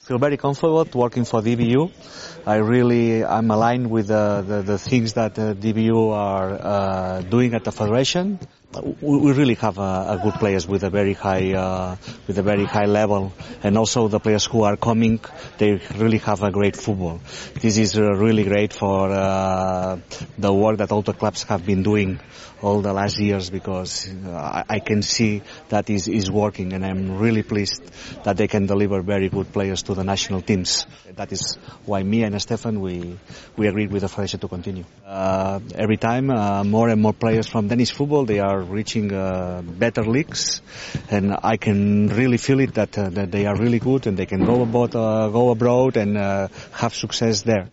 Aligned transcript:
feel 0.00 0.18
very 0.18 0.36
comfortable 0.36 0.86
working 0.94 1.24
for 1.24 1.40
DBU. 1.40 1.90
I 2.46 2.56
really 2.56 3.24
I'm 3.24 3.50
aligned 3.50 3.90
with 3.90 4.08
the, 4.08 4.62
the, 4.64 4.78
things 4.78 5.14
that 5.14 5.38
uh, 5.38 5.54
DBU 5.54 6.12
are 6.12 6.52
uh, 6.52 7.22
doing 7.22 7.54
at 7.54 7.64
the 7.64 7.72
federation. 7.72 8.38
We 9.00 9.18
we 9.18 9.32
really 9.32 9.54
have 9.54 9.78
a, 9.78 10.18
a 10.18 10.20
good 10.22 10.34
players 10.34 10.66
with 10.66 10.82
a 10.82 10.90
very 10.90 11.14
high 11.14 11.54
uh, 11.54 11.96
with 12.26 12.38
a 12.38 12.42
very 12.42 12.64
high 12.64 12.86
level, 12.86 13.32
and 13.62 13.78
also 13.78 14.08
the 14.08 14.18
players 14.18 14.44
who 14.46 14.64
are 14.64 14.76
coming, 14.76 15.20
they 15.58 15.80
really 15.96 16.18
have 16.18 16.42
a 16.42 16.50
great 16.50 16.76
football. 16.76 17.20
This 17.60 17.78
is 17.78 17.96
uh, 17.96 18.02
really 18.14 18.42
great 18.44 18.72
for 18.72 19.10
uh, 19.10 19.83
the 20.44 20.52
work 20.52 20.76
that 20.76 20.92
all 20.92 21.00
the 21.02 21.14
clubs 21.14 21.42
have 21.44 21.64
been 21.64 21.82
doing 21.82 22.20
all 22.60 22.80
the 22.82 22.92
last 22.92 23.18
years 23.18 23.50
because 23.50 24.08
uh, 24.26 24.62
I, 24.68 24.78
can 24.78 25.00
see 25.02 25.42
that 25.70 25.88
is 25.88 26.06
is 26.08 26.30
working, 26.30 26.72
and 26.74 26.84
I'm 26.84 27.18
really 27.18 27.42
pleased 27.42 27.82
that 28.24 28.36
they 28.36 28.46
can 28.46 28.66
deliver 28.66 29.00
very 29.02 29.28
good 29.28 29.52
players 29.52 29.82
to 29.84 29.94
the 29.94 30.04
national 30.04 30.42
teams. 30.42 30.86
That 31.16 31.32
is 31.32 31.56
why 31.86 32.02
me 32.02 32.24
and 32.24 32.40
Stefan 32.40 32.80
we 32.80 33.18
we 33.56 33.68
agreed 33.68 33.90
with 33.90 34.02
the 34.02 34.08
federation 34.08 34.40
to 34.40 34.48
continue. 34.48 34.84
Uh, 35.06 35.60
every 35.74 35.96
time 35.96 36.30
uh, 36.30 36.64
more 36.64 36.88
and 36.88 37.00
more 37.00 37.14
players 37.14 37.46
from 37.46 37.68
Danish 37.68 37.92
football 37.92 38.24
they 38.24 38.40
are 38.40 38.60
reaching 38.60 39.12
uh, 39.12 39.62
better 39.64 40.04
leagues, 40.04 40.60
and 41.10 41.36
I 41.42 41.56
can 41.56 42.08
really 42.08 42.38
feel 42.38 42.60
it 42.60 42.74
that 42.74 42.98
uh, 42.98 43.08
that 43.20 43.30
they 43.30 43.46
are 43.46 43.56
really 43.56 43.78
good 43.78 44.06
and 44.06 44.16
they 44.18 44.26
can 44.26 44.44
go 44.44 44.60
about 44.62 44.94
uh, 44.94 45.28
go 45.28 45.48
abroad 45.50 45.96
and 45.96 46.16
have 46.82 46.94
success 46.94 47.42
there. 47.42 47.68